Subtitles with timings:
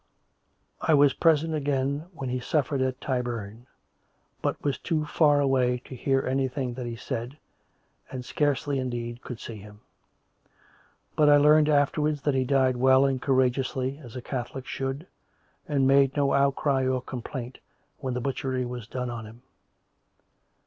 [0.81, 3.67] "'I was present again when he suffered at Tyburn,
[4.41, 7.37] but was too far away to hear anything that he said,
[8.09, 9.81] and scarcely, indeed, could see him;
[11.15, 15.05] but I learned afterwards that he died well and courageously, as a Catholic sliould,
[15.67, 17.59] and made no outcry or complaint
[17.99, 19.43] when the butchery was done on him.